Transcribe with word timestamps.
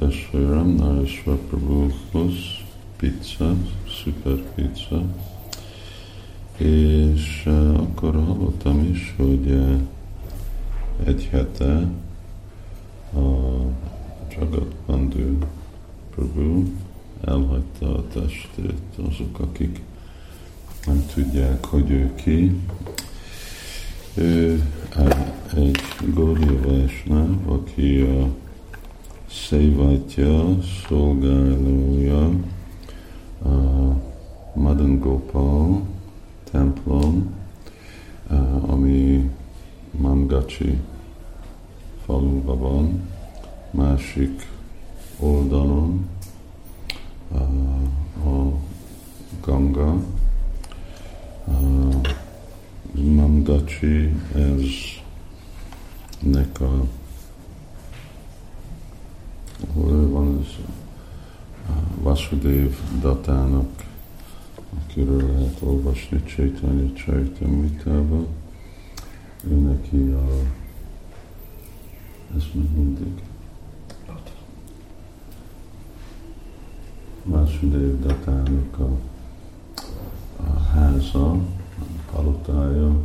testvérem, 0.00 0.66
Naresva 0.66 1.38
Prabhuhoz 1.48 2.34
pizza, 2.96 3.54
szuper 3.88 4.42
pizza, 4.54 5.02
és 6.56 7.42
uh, 7.46 7.80
akkor 7.80 8.14
hallottam 8.14 8.90
is, 8.92 9.14
hogy 9.16 9.46
uh, 9.46 9.80
egy 11.04 11.28
hete 11.30 11.88
a 13.14 13.28
Jagat 14.36 14.74
Bandhu 14.86 15.38
Prabhu 16.14 16.62
elhagyta 17.24 17.96
a 17.96 18.04
testét, 18.08 19.08
azok, 19.08 19.38
akik 19.38 19.80
nem 20.86 21.06
tudják, 21.14 21.64
hogy 21.64 21.90
ő 21.90 22.14
ki. 22.14 22.60
Ő 24.14 24.62
egy 25.54 25.80
Gaudiya 26.14 26.60
Vaisnav, 26.60 27.48
aki 27.48 28.00
a 28.00 28.39
Szévatja, 29.50 30.58
szolgálója 30.88 32.30
a 33.42 33.48
Madan 34.54 34.98
Gopal 34.98 35.82
templom, 36.50 37.34
ami 38.66 39.30
Mangachi 39.90 40.78
faluban 42.04 42.58
van, 42.58 43.08
másik 43.70 44.48
oldalon 45.18 46.08
a 48.24 48.52
Ganga. 49.40 49.96
Mangachi, 52.92 54.14
ez 54.34 54.62
nek 56.20 56.60
a 56.60 56.84
hol 59.74 60.08
van 60.08 60.38
ez 60.40 60.58
Vasudev 62.10 62.74
datának, 63.00 63.84
akiről 64.78 65.32
lehet 65.32 65.56
olvasni 65.60 66.22
Csaitanya 66.24 66.92
Csaitamritában. 66.92 68.26
Ő 69.50 69.54
neki 69.54 69.96
a 69.96 70.24
ez 72.36 72.42
még 72.52 72.70
mindig 72.74 73.22
Vasudev 77.24 78.00
datának 78.00 78.78
a, 78.78 78.90
a 80.42 80.58
háza, 80.58 81.30
a 81.30 81.42
palotája 82.12 82.96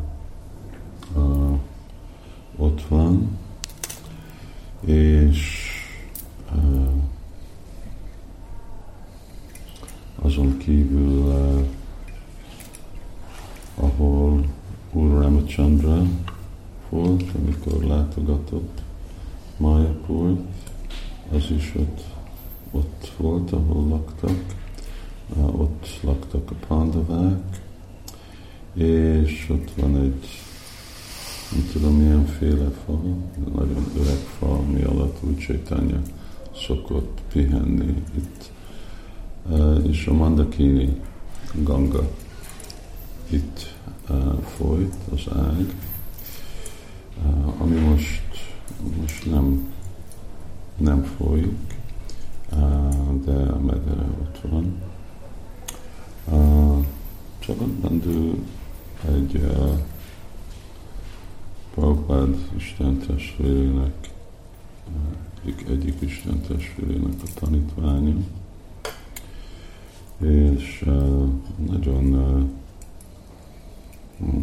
a, 1.15 1.59
ott 2.57 2.81
van, 2.87 3.37
és 4.81 5.65
azon 10.25 10.57
kívül, 10.57 11.09
uh, 13.75 13.84
ahol 13.97 14.45
Úr 14.91 15.09
Ramachandra 15.09 16.01
volt, 16.89 17.23
amikor 17.35 17.83
látogatott 17.83 18.81
Mayapurt, 19.57 20.39
az 21.31 21.51
is 21.57 21.73
ott, 21.75 22.01
ott 22.71 23.11
volt, 23.17 23.51
ahol 23.51 23.87
laktak, 23.87 24.45
ott 25.51 25.87
laktak 26.01 26.51
a 26.51 26.65
pandavák, 26.67 27.61
és 28.73 29.47
ott 29.49 29.71
van 29.79 29.97
egy, 29.97 30.27
nem 31.51 31.69
tudom 31.71 31.97
milyen 31.97 32.25
féle 32.25 32.69
fa, 32.85 32.99
nagyon 33.55 33.85
öreg 33.97 34.19
fa, 34.39 34.53
ami 34.53 34.83
alatt 34.83 35.17
úgy 35.23 35.39
sétálja 35.39 36.01
szokott 36.67 37.21
pihenni 37.31 38.03
itt. 38.15 38.51
És 39.87 40.07
a 40.07 40.13
Mandakini 40.13 41.01
Ganga 41.53 42.09
itt 43.29 43.74
folyt, 44.57 44.95
az 45.11 45.33
ág, 45.35 45.73
ami 47.57 47.79
most, 47.79 48.23
most 49.01 49.25
nem, 49.31 49.73
nem 50.77 51.03
folyik, 51.03 51.79
de 53.25 53.31
a 53.31 53.59
medere 53.59 54.07
ott 54.21 54.39
van. 54.49 54.81
Csak 57.39 57.57
Bandhu 57.57 58.33
egy 59.07 59.51
Prabhupád 61.73 62.35
Isten 62.55 62.97
testvérének, 62.97 64.09
egyik, 65.43 65.67
egyik 65.69 66.01
Isten 66.01 66.41
testvérének 66.41 67.13
a 67.23 67.39
tanítványa, 67.39 68.15
és 70.17 70.89
nagyon 71.69 72.15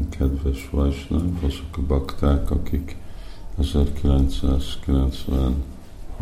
kedves 0.08 0.68
Vajsnav, 0.70 1.44
azok 1.44 1.76
a 1.76 1.80
bakták, 1.86 2.50
akik 2.50 2.96
1996 3.58 5.54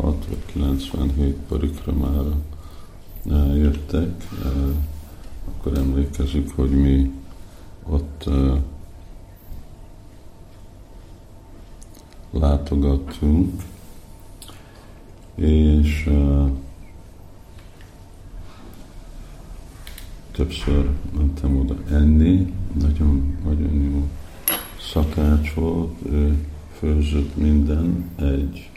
vagy 0.01 0.45
97 0.45 1.35
parikramára 1.47 2.35
uh, 3.25 3.57
jöttek, 3.57 4.27
uh, 4.31 4.75
akkor 5.47 5.77
emlékezik, 5.77 6.55
hogy 6.55 6.69
mi 6.69 7.11
ott 7.89 8.23
uh, 8.27 8.57
látogattunk, 12.31 13.63
és 15.35 16.09
többször 20.31 20.89
mentem 21.17 21.57
oda 21.57 21.75
enni, 21.89 22.53
nagyon, 22.79 23.37
nagyon 23.45 23.73
jó 23.73 24.07
szakács 24.93 25.53
volt, 25.53 25.93
ő 26.11 26.45
főzött 26.79 27.37
minden. 27.37 28.09
Egy, 28.15 28.69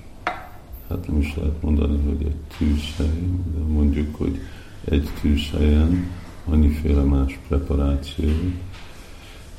hát 0.88 1.09
nem 1.09 1.20
is 1.20 1.34
lehet 1.37 1.62
mondani, 1.62 1.98
hogy 2.04 2.26
egy 2.26 2.56
tűzhely, 2.59 3.28
de 3.54 3.72
mondjuk, 3.72 4.16
hogy 4.16 4.38
egy 4.84 5.09
tűzhelyen 5.20 6.06
annyiféle 6.44 7.03
más 7.03 7.38
preparáció, 7.48 8.31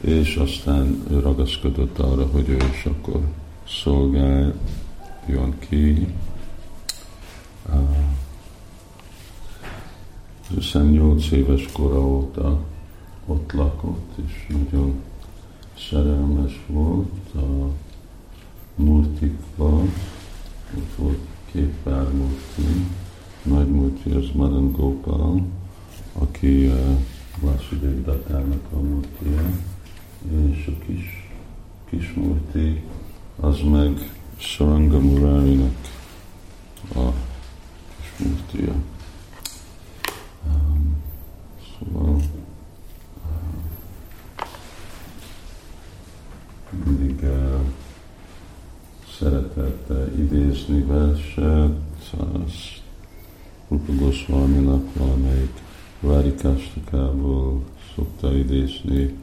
és 0.01 0.35
aztán 0.35 1.03
ő 1.11 1.19
ragaszkodott 1.19 1.99
arra, 1.99 2.25
hogy 2.25 2.49
ő 2.49 2.57
is 2.71 2.85
akkor 2.85 3.21
szolgáljon 3.67 4.53
ki. 5.59 6.07
Hiszen 10.55 10.85
nyolc 10.85 11.31
éves 11.31 11.67
kora 11.71 12.07
óta 12.07 12.59
ott 13.25 13.51
lakott, 13.51 14.11
és 14.25 14.47
nagyon 14.47 15.01
szerelmes 15.89 16.63
volt 16.67 17.33
a 17.35 17.69
murtikban. 18.75 19.93
Ott 20.77 20.95
volt 20.97 21.19
két 21.51 21.73
pár 21.83 22.11
murti. 22.13 22.85
Nagy 23.43 23.67
murti 23.67 24.09
az 24.09 24.25
Madan 24.33 24.71
Gopal, 24.71 25.41
aki 26.13 26.67
uh, 26.67 26.99
Vasudev 27.41 28.03
Datának 28.03 28.65
a 28.73 28.79
murtia, 28.79 29.41
és 30.51 30.67
a 30.67 30.85
kis, 30.85 31.31
kis 31.89 32.13
murti 32.13 32.83
az 33.39 33.59
meg 33.61 34.11
Saranga 34.37 34.99
Murari-nak 34.99 35.75
a 36.95 37.11
kis 37.99 38.27
murtia. 38.27 38.73
Szóval 41.79 42.15
uh, 42.15 42.21
mindig 46.85 47.19
uh, 47.23 47.59
szeretett 49.19 49.91
idézni 50.17 50.81
verset, 50.81 51.71
az 52.33 52.53
Rupa 53.67 53.93
Goswami-nak 53.93 54.93
valamelyik 54.97 55.63
Várikástakából 55.99 57.63
szokta 57.95 58.37
idézni, 58.37 59.17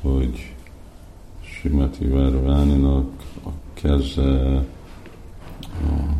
hogy 0.00 0.54
Simati 1.40 2.06
Várváninak 2.06 3.08
a 3.44 3.48
keze 3.74 4.64
a 5.82 6.18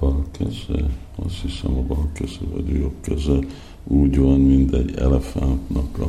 bal 0.00 0.24
keze, 0.30 0.90
azt 1.14 1.40
hiszem 1.40 1.76
a 1.76 1.82
bal 1.82 2.08
keze 2.12 2.40
vagy 2.52 2.70
a 2.70 2.78
jobb 2.78 3.00
keze 3.00 3.38
úgy 3.84 4.18
van, 4.18 4.40
mint 4.40 4.74
egy 4.74 4.96
elefántnak 4.96 5.98
a, 5.98 6.08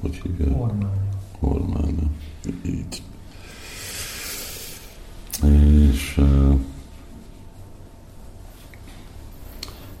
hogy 0.00 0.20
hívják? 0.24 0.56
Hormánya. 0.56 1.05
Hormánya. 1.38 2.10
Így. 2.66 3.02
És, 5.92 6.20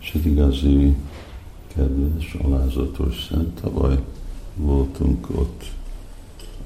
és 0.00 0.14
egy 0.14 0.26
igazi 0.26 0.94
kedves, 1.74 2.34
alázatos 2.34 3.26
szent. 3.30 3.60
Tavaly 3.60 3.98
voltunk 4.54 5.30
ott 5.30 5.64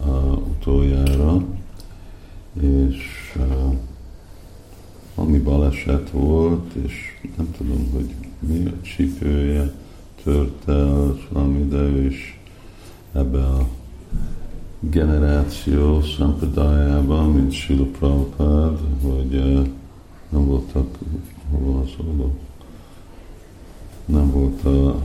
uh, 0.05 0.33
utoljára, 0.33 1.45
és 2.61 3.35
uh, 3.37 3.77
baleset 5.43 6.11
volt, 6.11 6.75
és 6.75 6.93
nem 7.37 7.51
tudom, 7.57 7.91
hogy 7.93 8.15
mi 8.39 8.67
a 8.67 8.83
csípője 8.83 9.75
tört 10.23 10.69
el, 10.69 11.19
valami, 11.29 11.69
de 11.69 11.77
ő 11.77 12.07
is 12.07 12.41
ebbe 13.13 13.45
a 13.45 13.69
generáció 14.81 16.03
szampradájában, 16.03 17.31
mint 17.31 17.53
Sila 17.53 17.85
Prabhupád, 17.85 18.79
hogy 19.03 19.35
uh, 19.35 19.67
nem 20.29 20.47
voltak, 20.47 20.99
hova 21.51 21.81
az 21.81 21.91
oldal? 22.07 22.33
Nem 24.05 24.31
volt 24.31 24.65
a 24.65 25.03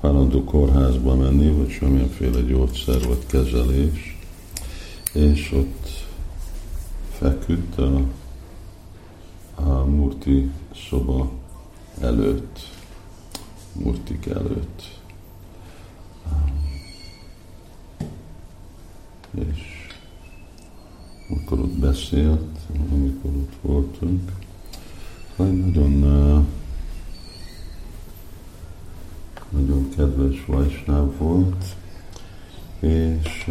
állandó 0.00 0.44
kórházba 0.44 1.14
menni, 1.14 1.50
vagy 1.50 1.70
semmilyenféle 1.70 2.40
gyógyszer 2.40 3.06
vagy 3.06 3.26
kezelés, 3.26 4.18
és 5.12 5.52
ott 5.52 5.88
feküdt 7.10 7.78
a, 7.78 8.00
a 9.54 9.84
Murti 9.84 10.50
szoba 10.88 11.30
előtt, 12.00 12.58
Murtik 13.72 14.26
előtt. 14.26 14.93
És 19.34 19.88
akkor 21.30 21.58
ott 21.58 21.78
beszélt, 21.78 22.58
amikor 22.92 23.30
ott 23.30 23.52
voltunk, 23.62 24.32
hogy 25.36 25.58
nagyon 25.58 26.02
nagyon 29.50 29.88
kedves 29.96 30.44
Vajsnáv 30.46 31.16
volt, 31.18 31.64
és 32.80 33.44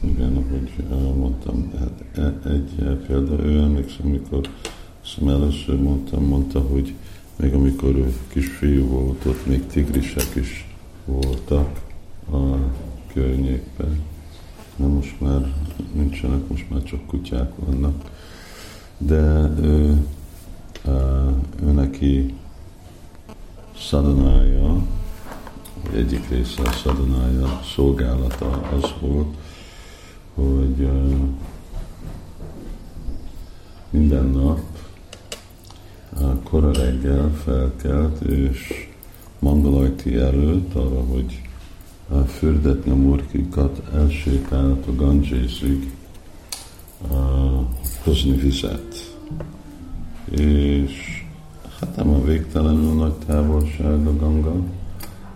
igen, 0.00 0.36
ahogy 0.36 0.72
mondtam, 1.16 1.72
hát 1.78 2.04
e, 2.14 2.48
egy 2.50 2.98
példa, 3.06 3.44
ő 3.44 3.58
emlékszem, 3.58 4.06
amikor 4.06 4.48
szem 5.04 5.28
először 5.28 5.80
mondtam, 5.80 6.24
mondta, 6.24 6.60
hogy 6.60 6.94
még 7.36 7.54
amikor 7.54 7.94
ő 7.94 8.14
kisfiú 8.28 8.86
volt, 8.86 9.24
ott 9.24 9.46
még 9.46 9.66
tigrisek 9.66 10.34
is 10.34 10.74
voltak 11.04 11.80
a 12.32 12.56
környékben. 13.12 14.00
Na 14.76 14.86
most 14.86 15.20
már 15.20 15.52
nincsenek, 15.92 16.48
most 16.48 16.70
már 16.70 16.82
csak 16.82 17.06
kutyák 17.06 17.52
vannak. 17.56 18.10
De 18.98 19.50
ő, 19.60 20.06
ő 21.62 21.70
neki 21.72 22.34
szadanája, 23.78 24.86
egyik 25.94 26.28
része 26.28 26.62
a 26.62 26.72
szadanája 26.72 27.60
szolgálata 27.74 28.50
az 28.50 28.94
volt, 29.00 29.36
hogy 30.34 30.88
minden 33.90 34.26
nap 34.26 34.60
kora 36.42 36.72
reggel 36.72 37.32
felkelt, 37.44 38.20
és 38.20 38.88
Mangalajti 39.38 40.14
előtt 40.14 40.74
arra, 40.74 41.00
hogy 41.00 41.45
fürdetni 42.26 42.90
a 42.90 42.94
murkikat, 42.94 43.82
elsétált 43.94 44.86
a 44.86 44.94
Gangesig 44.94 45.92
hozni 48.04 48.36
vizet. 48.36 49.14
És 50.30 51.24
hát 51.80 51.96
nem 51.96 52.08
a 52.08 52.22
végtelenül 52.22 52.94
nagy 52.94 53.14
távolság 53.26 54.06
a 54.06 54.16
Ganga, 54.16 54.54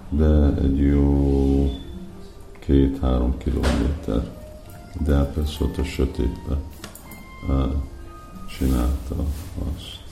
de 0.09 0.55
egy 0.63 0.79
jó 0.79 1.71
két-három 2.59 3.39
kilométer. 3.39 4.39
De 5.05 5.25
persze 5.25 5.65
ott 5.65 5.77
a 5.77 5.85
sötétbe 5.85 6.57
csinálta 8.59 9.17
azt. 9.77 10.03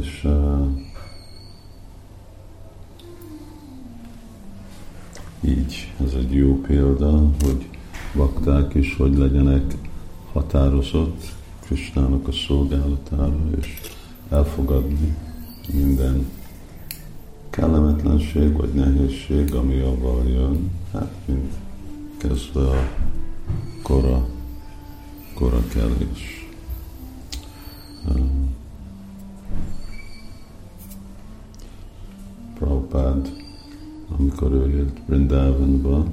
És 0.00 0.28
így 5.40 5.92
ez 6.04 6.12
egy 6.12 6.32
jó 6.32 6.60
példa, 6.60 7.10
hogy 7.40 7.68
bakták 8.14 8.74
is, 8.74 8.96
hogy 8.96 9.16
legyenek 9.16 9.74
határozott 10.32 11.22
Krisnának 11.60 12.28
a 12.28 12.32
szolgálatára, 12.32 13.40
és 13.60 13.80
elfogadni 14.30 15.16
minden 15.72 16.26
kellemetlenség 17.50 18.56
vagy 18.56 18.72
nehézség, 18.72 19.54
ami 19.54 19.80
avval 19.80 20.28
jön, 20.28 20.70
hát 20.92 21.12
mind 21.26 21.52
kezdve 22.16 22.60
a 22.60 22.88
kora, 23.82 24.28
kora 25.34 25.62
kelés. 25.72 26.39
Amikor 34.40 34.66
ő 34.66 34.76
élt 34.76 35.00
Brindavanba, 35.06 36.06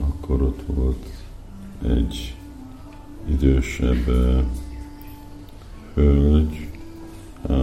akkor 0.00 0.42
ott 0.42 0.62
volt 0.66 1.06
egy 1.82 2.34
idősebb 3.28 4.04
hölgy, 5.94 6.68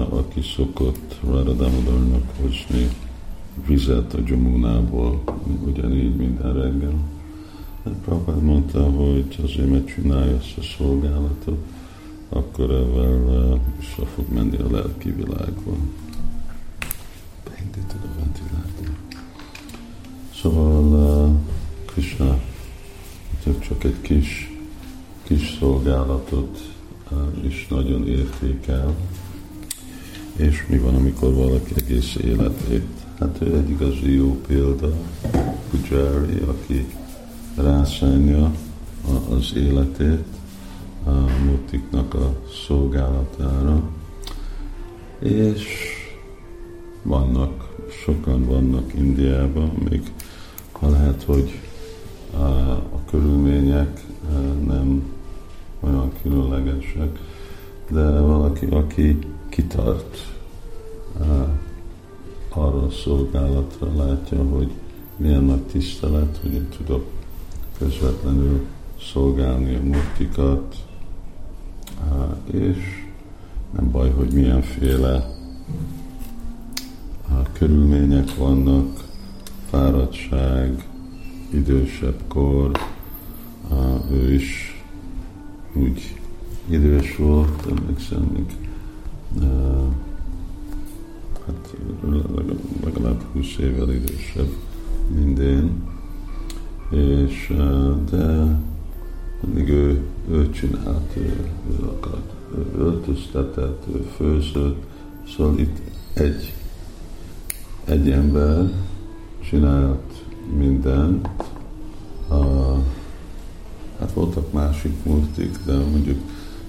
aki 0.09 0.41
szokott 0.41 1.15
Radhadamodarnak 1.23 2.23
hozni 2.41 2.87
vizet 3.67 4.13
a 4.13 4.19
Jamunából, 4.25 5.23
ugyanígy 5.65 6.15
minden 6.15 6.53
reggel. 6.53 6.93
Hát 7.83 7.93
Prabhupád 7.93 8.43
mondta, 8.43 8.83
hogy 8.83 9.39
azért, 9.43 9.69
mert 9.69 9.87
csinálja 9.87 10.35
ezt 10.35 10.57
a 10.57 10.61
szolgálatot, 10.77 11.65
akkor 12.29 12.71
ezzel 12.71 13.59
vissza 13.79 14.05
fog 14.05 14.25
menni 14.33 14.57
a 14.57 14.71
lelki 14.71 15.11
világba. 15.11 15.71
Krishna 21.97 22.39
csak 23.59 23.83
egy 23.83 24.01
kis, 24.01 24.51
kis 25.23 25.57
szolgálatot 25.59 26.73
is 27.41 27.67
nagyon 27.69 28.07
értékel, 28.07 28.95
és 30.35 30.65
mi 30.69 30.77
van, 30.77 30.95
amikor 30.95 31.33
valaki 31.33 31.73
egész 31.75 32.15
életét? 32.15 32.87
Hát 33.19 33.41
ő 33.41 33.55
egy 33.55 33.69
igazi 33.69 34.15
jó 34.15 34.41
példa, 34.47 34.93
Pujari, 35.69 36.39
aki 36.47 36.85
rászánja 37.55 38.55
az 39.29 39.53
életét 39.55 40.23
a 41.03 41.11
mutiknak 41.45 42.13
a 42.13 42.41
szolgálatára, 42.67 43.89
és 45.19 45.63
vannak, 47.03 47.75
sokan 48.03 48.45
vannak 48.45 48.93
Indiában, 48.93 49.71
még 49.89 50.01
ha 50.71 50.89
lehet, 50.89 51.23
hogy 51.23 51.59
a, 52.33 52.39
körülmények 53.09 54.05
nem 54.65 55.13
olyan 55.79 56.11
különlegesek, 56.21 57.19
de 57.89 58.19
valaki, 58.19 58.65
aki 58.65 59.19
kitart 59.49 60.35
arra 62.49 62.83
a 62.83 62.89
szolgálatra, 62.89 63.95
látja, 63.95 64.43
hogy 64.43 64.71
milyen 65.17 65.43
nagy 65.43 65.61
tisztelet, 65.61 66.39
hogy 66.41 66.53
én 66.53 66.67
tudok 66.77 67.05
közvetlenül 67.77 68.65
szolgálni 69.13 69.75
a 69.75 69.83
murtikat, 69.83 70.75
és 72.51 72.77
nem 73.75 73.91
baj, 73.91 74.11
hogy 74.11 74.33
milyenféle 74.33 75.35
körülmények 77.53 78.35
vannak, 78.35 79.03
fáradtság, 79.69 80.87
idősebb 81.49 82.21
kor, 82.27 82.71
ő 84.11 84.33
is 84.33 84.81
úgy 85.73 86.19
idős 86.69 87.15
volt, 87.15 87.65
emlékszem, 87.69 88.29
még 88.33 88.55
hát 91.45 91.75
legalább 92.83 93.21
20 93.33 93.57
évvel 93.59 93.93
idősebb, 93.93 94.49
mint 95.15 95.39
én, 95.39 95.71
és 96.89 97.53
de 98.09 98.59
mindig 99.41 99.69
ő, 99.69 100.01
ő 100.29 100.49
csinált, 100.49 101.15
ő, 101.17 101.49
ő 101.69 101.85
akart, 101.85 102.33
ő 102.55 102.65
öltöztetett, 102.77 103.83
ő 103.95 104.07
főzött, 104.15 104.83
szóval 105.35 105.59
itt 105.59 105.77
egy, 106.13 106.53
egy 107.85 108.09
ember 108.09 108.71
csinált 109.49 110.25
mindent, 110.55 111.29
a, 112.29 112.35
hát 113.99 114.13
voltak 114.13 114.51
másik 114.51 115.03
murtik, 115.03 115.57
de 115.65 115.75
mondjuk 115.75 116.19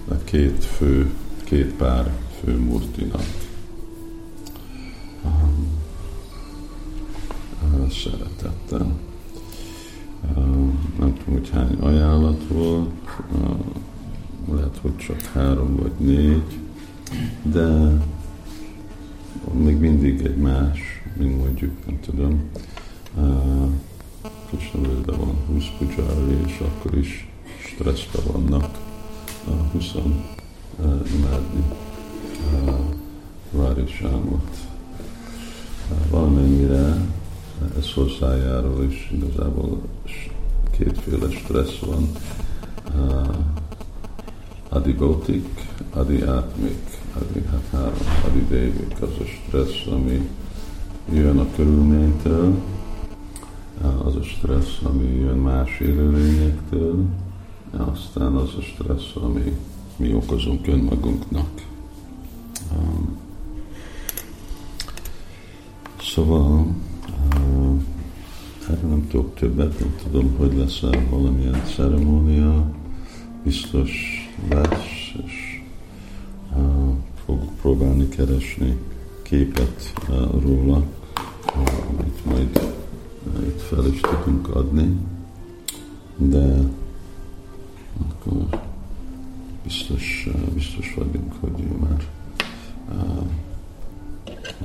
a 0.08 0.14
két 0.24 0.64
fő, 0.64 1.12
két 1.44 1.72
pár 1.72 2.12
főmurtinak. 2.40 3.46
Szeretettel. 7.90 8.98
Nem 10.98 11.14
tudom, 11.16 11.32
hogy 11.32 11.50
hány 11.50 11.74
ajánlat 11.80 12.42
volt, 12.48 12.90
lehet, 14.52 14.78
hogy 14.82 14.96
csak 14.96 15.20
három 15.20 15.76
vagy 15.76 15.92
négy, 15.98 16.58
de 17.42 17.98
még 19.52 19.76
mindig 19.76 20.20
egy 20.20 20.36
más, 20.36 20.78
mint 21.16 21.36
mondjuk, 21.36 21.86
nem 21.86 22.00
tudom, 22.00 22.42
Krishnavőben 24.46 25.18
van 25.18 25.36
20 25.46 25.64
pujári, 25.78 26.36
és 26.46 26.60
akkor 26.60 26.98
is 26.98 27.28
stresszben 27.58 28.22
vannak 28.32 28.78
uh, 29.46 29.72
20 29.72 29.94
uh, 29.94 30.04
imádni 31.14 31.64
Rári 33.56 33.86
Sámot. 33.86 34.56
Valamennyire 36.10 37.06
ez 37.78 37.92
hozzájárul, 37.92 38.86
és 38.90 39.10
igazából 39.12 39.80
kétféle 40.70 41.30
stressz 41.30 41.78
van. 41.78 42.08
Adi 44.68 44.92
Gautik, 44.92 45.46
Adi 45.92 46.22
Átmik, 46.22 47.00
Adi, 47.14 47.44
hát 47.50 47.92
Adi 48.26 48.44
Dévik, 48.48 48.94
az 49.00 49.08
a 49.18 49.24
stressz, 49.24 49.86
ami 49.92 50.28
jön 51.12 51.38
a 51.38 51.46
körülménytől, 51.56 52.54
az 54.04 54.16
a 54.16 54.22
stressz, 54.22 54.78
ami 54.82 55.18
jön 55.18 55.36
más 55.36 55.80
élőlényektől, 55.80 57.04
aztán 57.76 58.34
az 58.34 58.54
a 58.58 58.60
stressz, 58.60 59.12
ami 59.14 59.56
mi 59.96 60.14
okozunk 60.14 60.66
önmagunknak. 60.66 61.48
Um, 62.76 63.16
szóval 66.00 66.66
uh, 67.34 67.80
erre 68.70 68.88
nem 68.88 69.06
tudok 69.08 69.34
többet, 69.34 69.78
nem 69.78 69.94
tudom, 70.02 70.34
hogy 70.36 70.56
lesz 70.56 70.82
-e 70.82 71.06
valamilyen 71.10 71.62
ceremónia, 71.64 72.70
biztos 73.44 73.90
lesz, 74.50 75.12
és 75.26 75.62
uh, 76.56 76.94
fogok 77.24 77.54
próbálni 77.60 78.08
keresni 78.08 78.76
képet 79.22 79.92
uh, 80.08 80.42
róla, 80.42 80.82
uh, 81.56 81.88
amit 81.88 82.24
majd 82.24 82.67
itt 83.48 83.60
fel 83.60 83.86
is 83.86 84.00
tudunk 84.00 84.56
adni, 84.56 84.96
de 86.16 86.58
akkor 88.08 88.60
biztos, 89.62 90.28
biztos 90.54 90.94
vagyunk, 90.94 91.32
hogy 91.40 91.64
már 91.80 92.06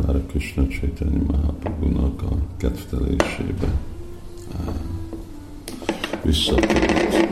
már 0.06 0.16
a 0.16 0.22
Krishna 0.28 0.68
Chaitanya 0.68 1.24
Mahaprabhu-nak 1.28 2.22
a 2.22 2.36
kedvtelésébe 2.58 3.74
visszatért. 6.24 7.32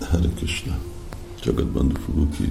Hare 0.00 0.28
Krishna. 0.34 0.78
Jagat 1.42 1.66
Bandhu 1.66 2.28
Ki. 2.28 2.50